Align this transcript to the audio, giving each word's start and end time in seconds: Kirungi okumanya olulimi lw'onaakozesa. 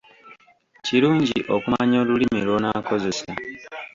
Kirungi 0.85 1.37
okumanya 1.55 1.95
olulimi 2.03 2.39
lw'onaakozesa. 2.45 3.31